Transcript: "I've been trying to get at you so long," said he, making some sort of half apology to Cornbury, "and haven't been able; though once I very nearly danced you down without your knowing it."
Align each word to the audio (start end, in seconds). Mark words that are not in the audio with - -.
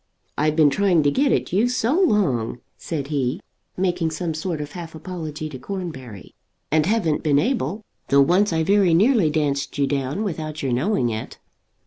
"I've 0.35 0.55
been 0.55 0.71
trying 0.71 1.03
to 1.03 1.11
get 1.11 1.31
at 1.31 1.53
you 1.53 1.69
so 1.69 1.93
long," 2.01 2.57
said 2.75 3.09
he, 3.09 3.39
making 3.77 4.09
some 4.09 4.33
sort 4.33 4.59
of 4.59 4.71
half 4.71 4.95
apology 4.95 5.47
to 5.49 5.59
Cornbury, 5.59 6.33
"and 6.71 6.87
haven't 6.87 7.21
been 7.21 7.37
able; 7.37 7.83
though 8.07 8.21
once 8.23 8.51
I 8.51 8.63
very 8.63 8.95
nearly 8.95 9.29
danced 9.29 9.77
you 9.77 9.85
down 9.85 10.23
without 10.23 10.63
your 10.63 10.73
knowing 10.73 11.09
it." 11.09 11.37